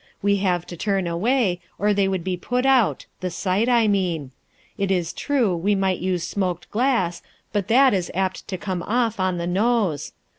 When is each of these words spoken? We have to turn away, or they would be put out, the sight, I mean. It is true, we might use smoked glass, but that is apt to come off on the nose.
We 0.23 0.37
have 0.37 0.65
to 0.65 0.75
turn 0.75 1.05
away, 1.05 1.61
or 1.77 1.93
they 1.93 2.07
would 2.07 2.23
be 2.23 2.35
put 2.35 2.65
out, 2.65 3.05
the 3.19 3.29
sight, 3.29 3.69
I 3.69 3.87
mean. 3.87 4.31
It 4.75 4.89
is 4.89 5.13
true, 5.13 5.55
we 5.55 5.75
might 5.75 5.99
use 5.99 6.23
smoked 6.27 6.71
glass, 6.71 7.21
but 7.53 7.67
that 7.67 7.93
is 7.93 8.09
apt 8.15 8.47
to 8.47 8.57
come 8.57 8.81
off 8.81 9.19
on 9.19 9.37
the 9.37 9.45
nose. 9.45 10.13